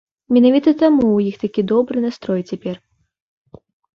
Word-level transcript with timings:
Менавіта 0.35 0.71
таму 0.81 1.03
ў 1.17 1.33
іх 1.33 1.37
такі 1.43 1.61
добры 1.71 1.97
настрой 2.07 2.41
цяпер. 2.53 2.75